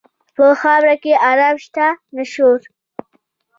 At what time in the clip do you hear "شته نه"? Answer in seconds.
1.65-2.23